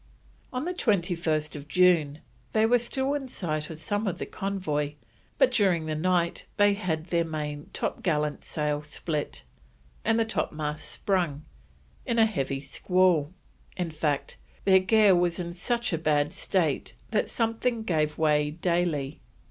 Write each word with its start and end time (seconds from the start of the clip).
On 0.51 0.65
the 0.65 0.73
21st 0.73 1.67
June 1.67 2.21
they 2.53 2.65
were 2.65 2.79
still 2.79 3.13
in 3.13 3.27
sight 3.27 3.69
of 3.69 3.77
some 3.77 4.07
of 4.07 4.17
the 4.17 4.25
convoy, 4.25 4.95
but 5.37 5.51
during 5.51 5.85
the 5.85 5.93
night 5.93 6.47
they 6.57 6.73
had 6.73 7.05
their 7.09 7.23
main 7.23 7.69
topgallant 7.71 8.43
sail 8.43 8.81
split, 8.81 9.43
and 10.03 10.19
the 10.19 10.25
topmast 10.25 10.89
sprung, 10.91 11.45
in 12.03 12.17
a 12.17 12.25
heavy 12.25 12.59
squall; 12.61 13.31
in 13.77 13.91
fact, 13.91 14.37
their 14.65 14.79
gear 14.79 15.15
was 15.15 15.37
in 15.37 15.53
such 15.53 15.93
a 15.93 15.99
bad 15.99 16.33
state 16.33 16.95
that 17.11 17.29
something 17.29 17.83
gave 17.83 18.17
way 18.17 18.49
daily. 18.49 19.21